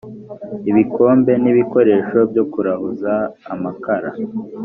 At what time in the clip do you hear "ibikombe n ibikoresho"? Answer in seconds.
0.69-2.17